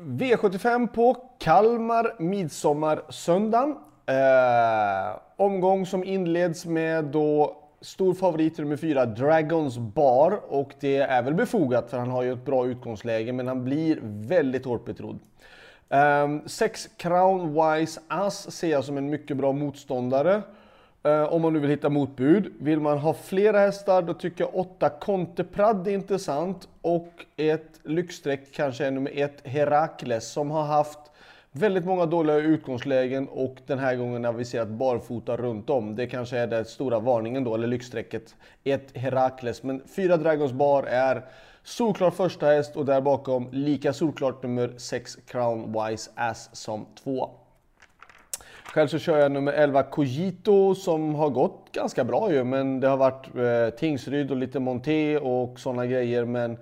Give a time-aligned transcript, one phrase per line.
[0.00, 3.76] V75 på Kalmar midsommarsöndagen.
[4.06, 10.40] Eh, omgång som inleds med då stor favorit nummer 4, Dragons Bar.
[10.48, 13.98] Och det är väl befogat för han har ju ett bra utgångsläge men han blir
[14.02, 15.18] väldigt hårt betrodd.
[15.88, 20.42] Eh, 6 um, Crown Wise Ass ser jag som en mycket bra motståndare.
[21.06, 22.52] Uh, om man nu vill hitta motbud.
[22.58, 26.68] Vill man ha flera hästar då tycker jag 8 Conteprad är intressant.
[26.82, 30.98] Och ett lyxstreck kanske är nummer 1 Herakles som har haft
[31.52, 35.96] väldigt många dåliga utgångslägen och den här gången aviserat barfota runt om.
[35.96, 38.34] Det kanske är den stora varningen då, eller lyxstrecket.
[38.64, 41.24] 1 Herakles, men 4 Dragons Bar är
[41.62, 47.30] Solklar första häst och där bakom lika solklart nummer 6 Crown Wise Ass som 2.
[48.74, 52.88] Själv så kör jag nummer 11 Cogito som har gått ganska bra ju men det
[52.88, 56.58] har varit eh, Tingsryd och lite Monté och sådana grejer men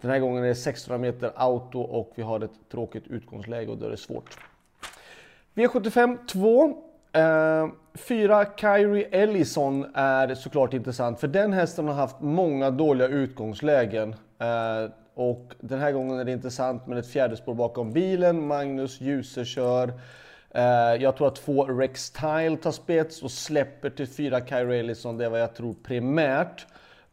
[0.00, 3.78] den här gången är det 600 meter auto och vi har ett tråkigt utgångsläge och
[3.78, 4.38] då är det svårt.
[5.54, 6.74] V75 2
[7.12, 14.14] Eh, 4 Kyrie Ellison är såklart intressant för den hästen har haft många dåliga utgångslägen.
[14.38, 18.46] Eh, och den här gången är det intressant med ett fjärde spår bakom bilen.
[18.46, 19.92] Magnus Djuse kör.
[20.54, 25.16] Eh, jag tror att två Rex Tile tar spets och släpper till fyra Kyrie Ellison.
[25.16, 26.66] Det är vad jag tror primärt.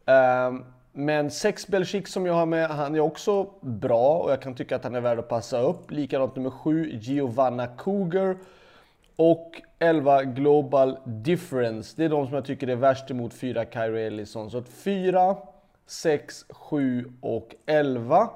[0.06, 4.54] Ehm, men sex Belchik som jag har med, han är också bra och jag kan
[4.54, 5.90] tycka att han är värd att passa upp.
[5.90, 8.36] Likadant nummer sju Giovanna Cougar.
[9.16, 11.94] Och 11 Global Difference.
[11.96, 14.50] Det är de som jag tycker är värst emot 4 Kyrie Ellison.
[14.50, 15.36] Så 4,
[15.86, 18.30] 6, 7 och 11.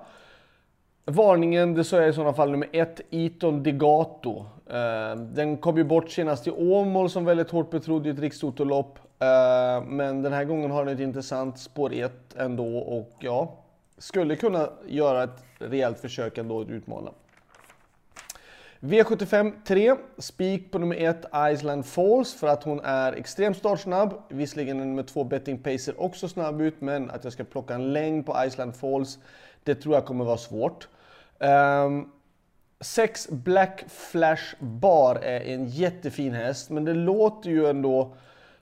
[1.05, 4.47] Varningen, det sa jag i sådana fall nummer 1, Eton Degato.
[4.67, 8.99] Eh, den kom ju bort senast i Åmål som väldigt hårt betrodd i ett rikstotolopp.
[9.19, 13.55] Eh, men den här gången har den ett intressant spår 1 ändå och ja,
[13.99, 17.11] skulle kunna göra ett rejält försök ändå att utmana.
[18.81, 24.23] V75 3, spik på nummer 1 Island Falls för att hon är extremt startsnabb.
[24.29, 27.93] Visserligen är nummer 2 Betting Pacer också snabb ut, men att jag ska plocka en
[27.93, 29.19] längd på Island Falls,
[29.65, 30.89] det tror jag kommer vara svårt.
[31.43, 32.11] Um,
[32.81, 38.15] sex Black Flash Bar är en jättefin häst, men det låter ju ändå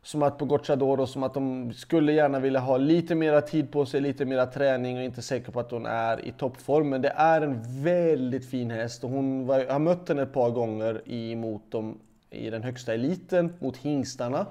[0.03, 3.87] som att på Gocciadoro, som att de skulle gärna vilja ha lite mera tid på
[3.87, 6.89] sig, lite mera träning och inte säker på att hon är i toppform.
[6.89, 10.51] Men det är en väldigt fin häst och hon var, har mött henne ett par
[10.51, 11.99] gånger emot dem
[12.31, 14.47] i den högsta eliten, mot hingstarna.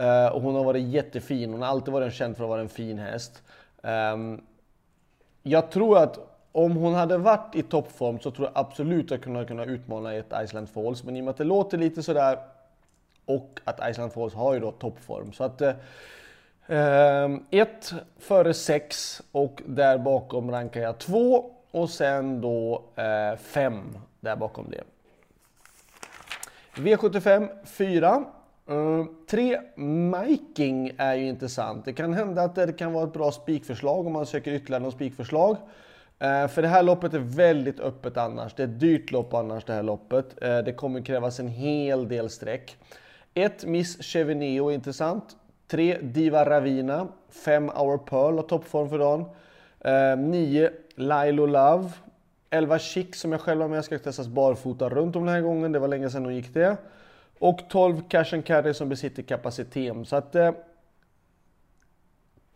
[0.00, 2.68] Uh, och hon har varit jättefin, hon har alltid varit känd för att vara en
[2.68, 3.42] fin häst.
[3.82, 4.40] Um,
[5.42, 9.34] jag tror att om hon hade varit i toppform så tror jag absolut att hon
[9.34, 11.04] hade kunnat utmana ett Iceland Falls.
[11.04, 12.38] Men i och med att det låter lite sådär
[13.24, 15.32] och att Iceland Falls har ju då toppform.
[15.32, 15.62] Så att
[16.66, 22.82] ehm, 1 eh, före 6 och där bakom rankar jag 2 och sen då
[23.38, 24.84] 5 eh, där bakom det.
[26.74, 28.24] V75 4.
[29.30, 31.84] 3 Miking är ju intressant.
[31.84, 34.94] Det kan hända att det kan vara ett bra spikförslag om man söker ytterligare något
[34.94, 35.56] spikförslag.
[36.18, 38.54] Eh, för det här loppet är väldigt öppet annars.
[38.54, 40.42] Det är ett dyrt lopp annars det här loppet.
[40.42, 42.76] Eh, det kommer krävas en hel del streck.
[43.34, 43.64] 1.
[43.64, 45.36] Miss Cheveneo intressant.
[45.68, 45.98] 3.
[46.02, 47.08] Diva Ravina.
[47.30, 47.70] 5.
[47.70, 49.24] Our Pearl har toppform för dagen.
[49.80, 50.70] Eh, 9.
[50.94, 51.90] Lilo Love.
[52.50, 55.72] 11 Chic som jag själv har med, ska testas barfota runt om den här gången.
[55.72, 56.76] Det var länge sedan hon gick det.
[57.38, 60.08] Och 12 Cash and Carry som besitter kapacitet.
[60.08, 60.36] Så att...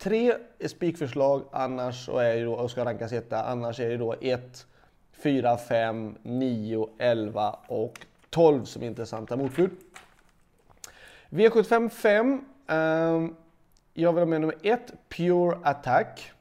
[0.03, 3.43] Tre är spikförslag annars och, är ju då, och ska rankas etta.
[3.43, 4.67] Annars är det då 1,
[5.11, 9.71] 4, 5, 9, 11 och 12 som är intressanta motbud.
[11.29, 12.45] V75 5.
[12.67, 13.35] Um,
[13.93, 16.31] jag vill ha med nummer 1, Pure Attack.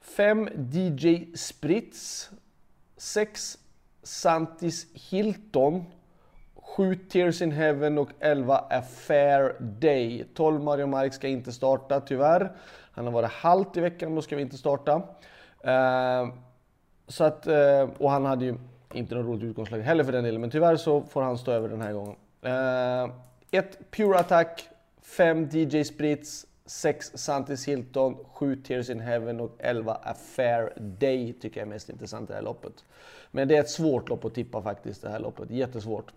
[0.00, 2.30] 5, DJ Spritz.
[2.96, 3.58] 6,
[4.02, 5.84] Santis Hilton.
[6.66, 10.24] 7 Tears in Heaven och 11 A Fair Day.
[10.34, 12.52] 12 Mario Mark ska inte starta tyvärr.
[12.92, 15.02] Han har varit halt i veckan, då ska vi inte starta.
[15.60, 16.28] Eh,
[17.08, 18.54] så att, eh, och han hade ju
[18.92, 21.68] inte något roligt utgångsläge heller för den delen, men tyvärr så får han stå över
[21.68, 22.16] den här gången.
[22.42, 23.10] Eh,
[23.50, 24.68] 1 Pure Attack,
[25.02, 31.32] 5 DJ Spritz, 6 Santis Hilton, 7 Tears in Heaven och 11 A Fair Day
[31.32, 32.84] tycker jag är mest intressant i det här loppet.
[33.30, 35.50] Men det är ett svårt lopp att tippa faktiskt, det här loppet.
[35.50, 36.12] Jättesvårt.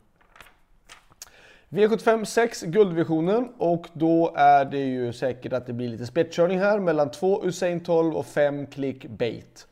[1.69, 6.79] V75 6, guldvisionen och då är det ju säkert att det blir lite spetskörning här
[6.79, 9.67] mellan 2 Usain 12 och 5 Clickbait.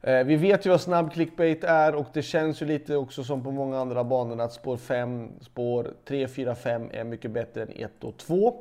[0.00, 3.44] Eh, vi vet ju vad snabb clickbait är och det känns ju lite också som
[3.44, 7.72] på många andra banor att spår 5, spår 3, 4, 5 är mycket bättre än
[7.76, 8.54] 1 och 2.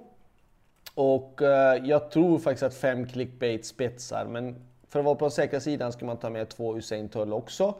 [0.93, 4.55] Och eh, jag tror faktiskt att 5 clickbait spetsar, men
[4.89, 7.75] för att vara på den säkra sidan ska man ta med 2 Usain Tull också.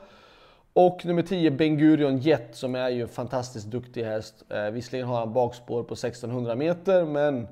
[0.78, 4.44] Och nummer 10 Ben Gurion Jet som är ju en fantastiskt duktig häst.
[4.50, 7.48] Eh, visserligen har han bakspår på 1600 meter men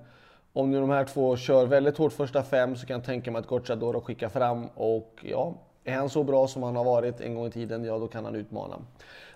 [0.53, 3.39] om nu de här två kör väldigt hårt första fem så kan jag tänka mig
[3.39, 5.53] att Gocciadoro skickar fram och ja,
[5.83, 8.25] är han så bra som han har varit en gång i tiden, ja då kan
[8.25, 8.75] han utmana.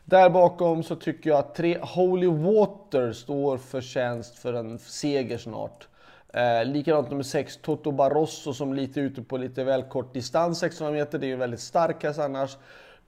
[0.05, 5.37] Där bakom så tycker jag att tre Holy Water står för tjänst för en seger
[5.37, 5.87] snart.
[6.33, 10.93] Eh, likadant nummer 6, Toto Barroso som lite ute på lite väl kort distans, 600
[10.93, 11.19] meter.
[11.19, 12.57] Det är ju väldigt stark häst annars.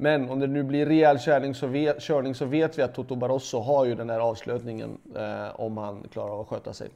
[0.02, 3.16] Men om det nu blir rejäl körning så, vet, körning så vet vi att Toto
[3.16, 6.90] Barroso har ju den här avslutningen eh, om han klarar av att sköta sig.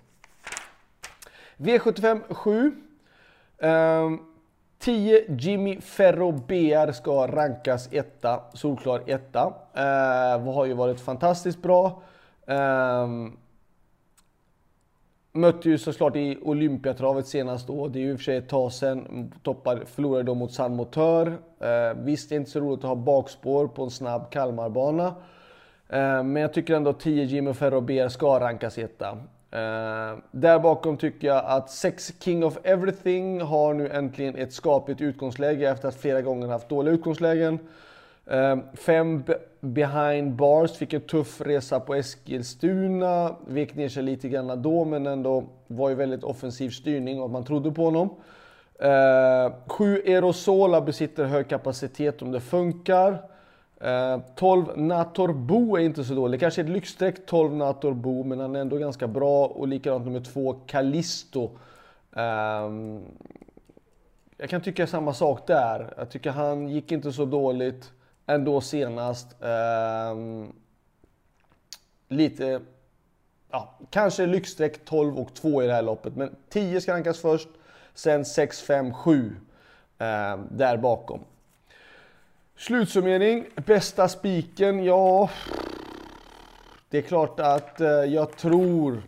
[1.57, 2.71] V75 7.
[3.57, 4.09] Eh,
[4.79, 9.53] 10 Jimmy Ferro BR ska rankas etta, solklar etta.
[9.73, 12.01] Eh, har ju varit fantastiskt bra.
[12.47, 13.07] Eh,
[15.35, 17.87] Mötte ju såklart i Olympiatravet senast då.
[17.87, 19.33] Det är ju i och för sig ett tag sedan.
[19.43, 21.27] Toppar, förlorade då mot San Motör.
[21.59, 25.05] Eh, visst, det är inte så roligt att ha bakspår på en snabb Kalmarbana.
[25.89, 29.09] Eh, men jag tycker ändå att 10 Jimmy Ferro BR ska rankas etta.
[29.51, 35.01] Eh, där bakom tycker jag att 6 King of Everything har nu äntligen ett skapligt
[35.01, 37.59] utgångsläge efter att flera gånger haft dåliga utgångslägen.
[38.27, 39.23] Ehm, 5
[39.59, 45.07] behind bars, fick en tuff resa på Eskilstuna, vek ner sig lite grann då men
[45.07, 48.09] ändå var ju väldigt offensiv styrning och man trodde på honom.
[48.79, 53.17] Ehm, 7 Aerosola Erosola besitter hög kapacitet om det funkar.
[53.81, 58.59] Ehm, 12 Natorbo är inte så dålig, kanske ett lyxstreck 12 Natorbo men han är
[58.59, 61.49] ändå ganska bra och likadant nummer 2 Callisto.
[64.37, 65.93] Jag kan tycka samma sak där.
[65.97, 67.91] Jag tycker han gick inte så dåligt
[68.25, 69.27] ändå senast.
[69.41, 70.15] Eh,
[72.07, 72.61] lite,
[73.51, 76.15] ja, kanske lyxstreck 12 och 2 i det här loppet.
[76.15, 77.49] Men 10 ska rankas först,
[77.93, 79.35] sen 6, 5, 7
[79.97, 81.19] eh, där bakom.
[82.55, 85.29] Slutsummering, bästa spiken, ja...
[86.89, 89.03] Det är klart att eh, jag tror,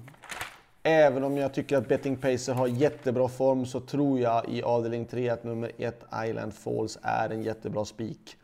[0.83, 5.05] även om jag tycker att Betting Pacer har jättebra form, så tror jag i avdelning
[5.05, 8.37] 3 att nummer 1 Island Falls är en jättebra spik.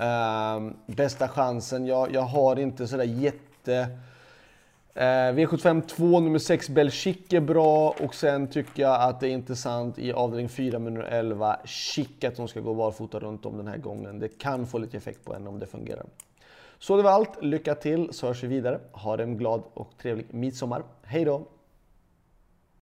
[0.00, 3.88] Uh, bästa chansen, jag, jag har inte sådär jätte...
[4.96, 9.30] Uh, V75 2, nummer 6 Belchic är bra och sen tycker jag att det är
[9.30, 13.56] intressant i avdelning 4 med nummer 11 Chic att de ska gå barfota runt om
[13.56, 14.18] den här gången.
[14.18, 16.06] Det kan få lite effekt på henne om det fungerar.
[16.78, 18.80] Så det var allt, lycka till så hörs vi vidare.
[18.92, 20.82] Ha en glad och trevlig midsommar.
[21.02, 21.46] Hej då!